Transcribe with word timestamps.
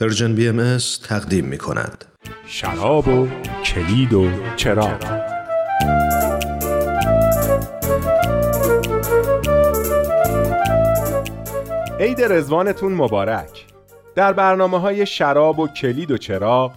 Persian 0.00 0.34
BMS 0.34 0.78
تقدیم 1.08 1.44
می 1.44 1.58
کند. 1.58 2.04
شراب 2.46 3.08
و 3.08 3.28
کلید 3.64 4.12
و 4.12 4.30
چراغ. 4.56 5.04
عید 12.00 12.22
رضوانتون 12.22 12.92
مبارک. 12.92 13.66
در 14.14 14.32
برنامه 14.32 14.80
های 14.80 15.06
شراب 15.06 15.58
و 15.58 15.68
کلید 15.68 16.10
و 16.10 16.18
چراغ 16.18 16.72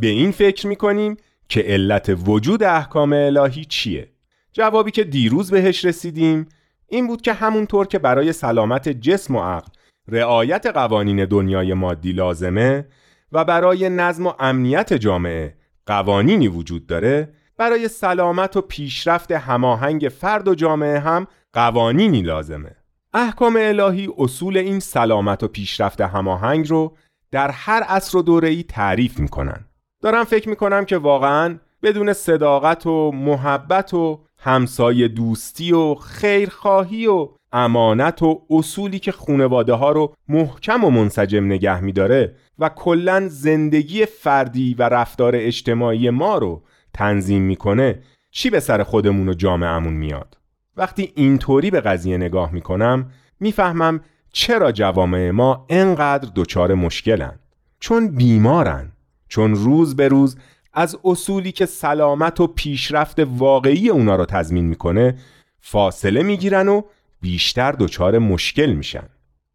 به 0.00 0.06
این 0.06 0.32
فکر 0.32 0.66
می 0.66 0.76
کنیم 0.76 1.16
که 1.48 1.60
علت 1.60 2.16
وجود 2.26 2.62
احکام 2.62 3.12
الهی 3.12 3.64
چیه؟ 3.64 4.08
جوابی 4.52 4.90
که 4.90 5.04
دیروز 5.04 5.50
بهش 5.50 5.84
رسیدیم 5.84 6.46
این 6.88 7.06
بود 7.06 7.22
که 7.22 7.32
همونطور 7.32 7.86
که 7.86 7.98
برای 7.98 8.32
سلامت 8.32 8.88
جسم 8.88 9.36
و 9.36 9.42
عقل 9.42 9.68
رعایت 10.08 10.66
قوانین 10.66 11.24
دنیای 11.24 11.74
مادی 11.74 12.12
لازمه 12.12 12.88
و 13.32 13.44
برای 13.44 13.88
نظم 13.88 14.26
و 14.26 14.32
امنیت 14.38 14.92
جامعه 14.92 15.54
قوانینی 15.86 16.48
وجود 16.48 16.86
داره. 16.86 17.34
برای 17.56 17.88
سلامت 17.88 18.56
و 18.56 18.60
پیشرفت 18.60 19.32
هماهنگ 19.32 20.12
فرد 20.20 20.48
و 20.48 20.54
جامعه 20.54 20.98
هم 20.98 21.26
قوانینی 21.52 22.22
لازمه. 22.22 22.76
احکام 23.14 23.56
الهی 23.60 24.08
اصول 24.18 24.56
این 24.56 24.80
سلامت 24.80 25.42
و 25.42 25.48
پیشرفت 25.48 26.00
هماهنگ 26.00 26.70
رو 26.70 26.96
در 27.30 27.50
هر 27.50 27.82
عصر 27.82 28.18
و 28.18 28.22
دوره‌ای 28.22 28.62
تعریف 28.62 29.18
می‌کنن. 29.18 29.64
دارم 30.02 30.24
فکر 30.24 30.48
می‌کنم 30.48 30.84
که 30.84 30.96
واقعا 30.96 31.58
بدون 31.82 32.12
صداقت 32.12 32.86
و 32.86 33.12
محبت 33.12 33.94
و 33.94 34.24
همسایه 34.38 35.08
دوستی 35.08 35.72
و 35.72 35.94
خیرخواهی 35.94 37.06
و 37.06 37.28
امانت 37.54 38.22
و 38.22 38.42
اصولی 38.50 38.98
که 38.98 39.12
خونواده 39.12 39.72
ها 39.72 39.92
رو 39.92 40.14
محکم 40.28 40.84
و 40.84 40.90
منسجم 40.90 41.44
نگه 41.44 41.80
میداره 41.80 42.34
و 42.58 42.68
کلا 42.68 43.28
زندگی 43.28 44.06
فردی 44.06 44.74
و 44.74 44.88
رفتار 44.88 45.32
اجتماعی 45.36 46.10
ما 46.10 46.38
رو 46.38 46.62
تنظیم 46.94 47.42
می‌کنه 47.42 48.02
چی 48.30 48.50
به 48.50 48.60
سر 48.60 48.82
خودمون 48.82 49.28
و 49.28 49.34
جامعهمون 49.34 49.92
میاد؟ 49.92 50.38
وقتی 50.76 51.12
اینطوری 51.14 51.70
به 51.70 51.80
قضیه 51.80 52.16
نگاه 52.16 52.52
می‌کنم 52.52 53.10
می‌فهمم 53.40 54.00
چرا 54.32 54.72
جوامع 54.72 55.30
ما 55.30 55.66
انقدر 55.68 56.28
دچار 56.34 56.74
مشکلن. 56.74 57.38
چون 57.80 58.08
بیمارن 58.08 58.92
چون 59.28 59.54
روز 59.54 59.96
به 59.96 60.08
روز 60.08 60.36
از 60.72 60.98
اصولی 61.04 61.52
که 61.52 61.66
سلامت 61.66 62.40
و 62.40 62.46
پیشرفت 62.46 63.20
واقعی 63.20 63.88
اونا 63.88 64.16
رو 64.16 64.24
تضمین 64.24 64.64
می‌کنه 64.64 65.18
فاصله 65.60 66.22
می‌گیرن 66.22 66.68
و 66.68 66.82
بیشتر 67.24 67.72
دچار 67.72 68.18
مشکل 68.18 68.72
میشن 68.72 69.08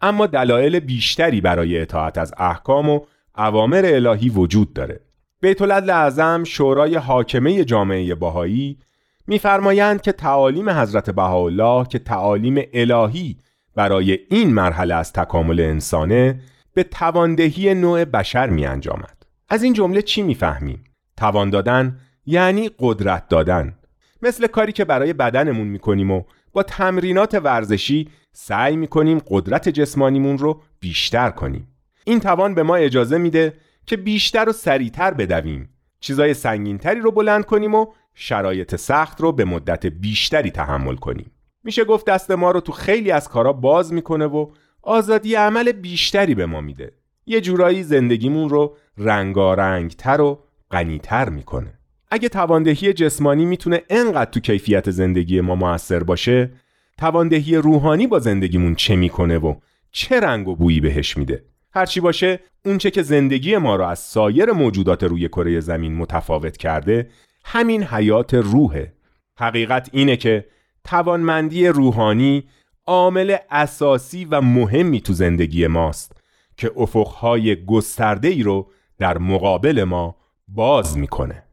اما 0.00 0.26
دلایل 0.26 0.80
بیشتری 0.80 1.40
برای 1.40 1.80
اطاعت 1.80 2.18
از 2.18 2.34
احکام 2.36 2.88
و 2.88 3.00
اوامر 3.38 3.82
الهی 3.86 4.28
وجود 4.28 4.72
داره 4.72 5.00
بیت 5.40 5.62
العدل 5.62 5.90
اعظم 5.90 6.44
شورای 6.44 6.96
حاکمه 6.96 7.64
جامعه 7.64 8.14
باهایی 8.14 8.78
میفرمایند 9.26 10.00
که 10.00 10.12
تعالیم 10.12 10.70
حضرت 10.70 11.10
بهاءالله 11.10 11.86
که 11.86 11.98
تعالیم 11.98 12.62
الهی 12.74 13.36
برای 13.74 14.18
این 14.30 14.54
مرحله 14.54 14.94
از 14.94 15.12
تکامل 15.12 15.60
انسانه 15.60 16.40
به 16.74 16.82
تواندهی 16.82 17.74
نوع 17.74 18.04
بشر 18.04 18.50
می 18.50 18.66
انجامد. 18.66 19.26
از 19.48 19.62
این 19.62 19.72
جمله 19.72 20.02
چی 20.02 20.22
می‌فهمیم؟ 20.22 20.84
توان 21.16 21.50
دادن 21.50 22.00
یعنی 22.26 22.70
قدرت 22.78 23.28
دادن 23.28 23.74
مثل 24.22 24.46
کاری 24.46 24.72
که 24.72 24.84
برای 24.84 25.12
بدنمون 25.12 25.66
می‌کنیم 25.66 26.10
و 26.10 26.22
با 26.52 26.62
تمرینات 26.62 27.34
ورزشی 27.34 28.08
سعی 28.32 28.76
می‌کنیم 28.76 29.18
قدرت 29.26 29.68
جسمانیمون 29.68 30.38
رو 30.38 30.62
بیشتر 30.80 31.30
کنیم. 31.30 31.68
این 32.04 32.20
توان 32.20 32.54
به 32.54 32.62
ما 32.62 32.76
اجازه 32.76 33.18
میده 33.18 33.52
که 33.86 33.96
بیشتر 33.96 34.48
و 34.48 34.52
سریعتر 34.52 35.14
بدویم. 35.14 35.68
چیزای 36.00 36.34
سنگینتری 36.34 37.00
رو 37.00 37.10
بلند 37.10 37.44
کنیم 37.44 37.74
و 37.74 37.86
شرایط 38.14 38.76
سخت 38.76 39.20
رو 39.20 39.32
به 39.32 39.44
مدت 39.44 39.86
بیشتری 39.86 40.50
تحمل 40.50 40.96
کنیم. 40.96 41.30
میشه 41.64 41.84
گفت 41.84 42.06
دست 42.06 42.30
ما 42.30 42.50
رو 42.50 42.60
تو 42.60 42.72
خیلی 42.72 43.10
از 43.10 43.28
کارا 43.28 43.52
باز 43.52 43.92
می‌کنه 43.92 44.26
و 44.26 44.50
آزادی 44.82 45.34
عمل 45.34 45.72
بیشتری 45.72 46.34
به 46.34 46.46
ما 46.46 46.60
میده. 46.60 46.92
یه 47.26 47.40
جورایی 47.40 47.82
زندگیمون 47.82 48.48
رو 48.48 48.76
رنگارنگتر 48.98 50.20
و 50.20 50.38
غنیتر 50.70 51.28
می‌کنه. 51.28 51.75
اگه 52.10 52.28
تواندهی 52.28 52.92
جسمانی 52.92 53.44
می‌تونه 53.44 53.82
انقدر 53.90 54.30
تو 54.30 54.40
کیفیت 54.40 54.90
زندگی 54.90 55.40
ما 55.40 55.54
موثر 55.54 56.02
باشه 56.02 56.50
تواندهی 56.98 57.56
روحانی 57.56 58.06
با 58.06 58.18
زندگیمون 58.18 58.74
چه 58.74 58.96
می‌کنه 58.96 59.38
و 59.38 59.54
چه 59.90 60.20
رنگ 60.20 60.48
و 60.48 60.56
بویی 60.56 60.80
بهش 60.80 61.16
میده؟ 61.16 61.44
هرچی 61.72 62.00
باشه 62.00 62.40
اونچه 62.64 62.90
که 62.90 63.02
زندگی 63.02 63.56
ما 63.56 63.76
رو 63.76 63.84
از 63.84 63.98
سایر 63.98 64.52
موجودات 64.52 65.04
روی 65.04 65.28
کره 65.28 65.60
زمین 65.60 65.96
متفاوت 65.96 66.56
کرده 66.56 67.10
همین 67.44 67.82
حیات 67.82 68.34
روحه. 68.34 68.92
حقیقت 69.38 69.88
اینه 69.92 70.16
که 70.16 70.46
توانمندی 70.84 71.68
روحانی 71.68 72.44
عامل 72.86 73.36
اساسی 73.50 74.24
و 74.24 74.40
مهمی 74.40 75.00
تو 75.00 75.12
زندگی 75.12 75.66
ماست 75.66 76.12
که 76.56 76.72
افقهای 76.76 77.64
گسترده 77.64 78.42
رو 78.42 78.70
در 78.98 79.18
مقابل 79.18 79.84
ما 79.84 80.16
باز 80.48 80.98
می‌کنه. 80.98 81.45